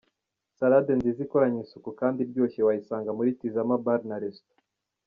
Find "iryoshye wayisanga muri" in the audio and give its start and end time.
2.21-3.35